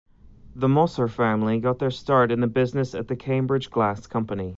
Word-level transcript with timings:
The 0.55 0.67
Mosser 0.67 1.07
family 1.07 1.59
got 1.59 1.77
their 1.77 1.91
start 1.91 2.31
in 2.31 2.39
the 2.39 2.47
business 2.47 2.95
at 2.95 3.07
the 3.07 3.15
Cambridge 3.15 3.69
Glass 3.69 4.07
Company. 4.07 4.49